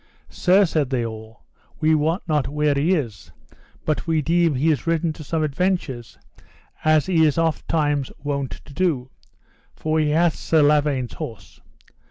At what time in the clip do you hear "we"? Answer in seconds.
1.79-1.93, 4.07-4.19